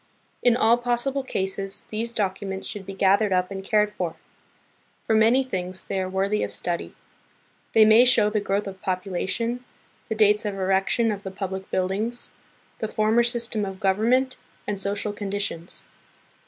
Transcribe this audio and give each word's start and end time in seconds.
In 0.41 0.57
all 0.57 0.77
possible 0.79 1.21
cases 1.21 1.83
these 1.91 2.11
documents 2.11 2.65
should 2.67 2.87
be 2.87 2.93
gathered 2.95 3.31
up 3.31 3.51
and 3.51 3.63
cared 3.63 3.91
for. 3.93 4.15
For 5.05 5.13
many 5.13 5.43
things, 5.43 5.83
they 5.85 5.99
are 5.99 6.09
worthy 6.09 6.41
of 6.41 6.51
study. 6.51 6.95
They 7.73 7.85
may 7.85 8.03
show 8.03 8.27
the 8.31 8.39
growth 8.39 8.65
of 8.65 8.81
population, 8.81 9.63
the 10.09 10.15
dates 10.15 10.43
of 10.43 10.55
erection 10.55 11.11
of 11.11 11.21
the 11.21 11.29
public 11.29 11.69
buildings, 11.69 12.31
the 12.79 12.87
former 12.87 13.21
system 13.21 13.63
of 13.63 13.79
government, 13.79 14.37
and 14.65 14.81
social 14.81 15.13
conditions. 15.13 15.85